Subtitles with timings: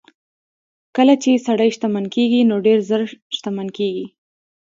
[0.95, 3.01] کله چې سړی شتمن کېږي نو ډېر ژر
[3.37, 4.05] شتمن کېږي.